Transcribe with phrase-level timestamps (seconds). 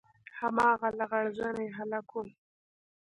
[0.39, 2.23] هماغه لغړ زنى هلک و.